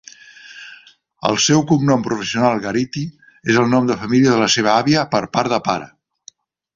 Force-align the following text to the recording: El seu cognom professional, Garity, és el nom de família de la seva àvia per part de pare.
El 1.31 1.35
seu 1.47 1.59
cognom 1.73 2.05
professional, 2.07 2.57
Garity, 2.65 3.03
és 3.55 3.59
el 3.65 3.69
nom 3.77 3.91
de 3.93 3.99
família 4.07 4.33
de 4.35 4.41
la 4.47 4.51
seva 4.59 4.73
àvia 4.79 5.05
per 5.17 5.21
part 5.39 5.53
de 5.57 5.61
pare. 5.69 5.87